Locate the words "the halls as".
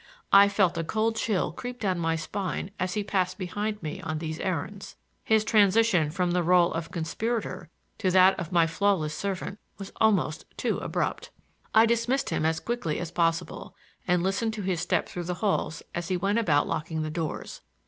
15.25-16.07